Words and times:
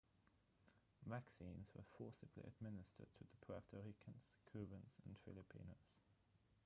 Vaccines 1.05 1.67
were 1.75 1.83
forcibly 1.95 2.41
administered 2.47 3.05
to 3.13 3.23
the 3.23 3.45
Puerto 3.45 3.77
Ricans, 3.85 4.25
Cubans, 4.51 4.95
and 5.05 5.15
Filipinos. 5.23 5.93